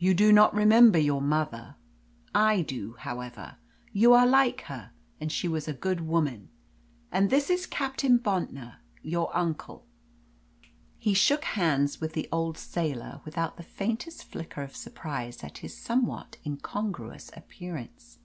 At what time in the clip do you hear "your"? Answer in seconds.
0.98-1.22, 9.00-9.30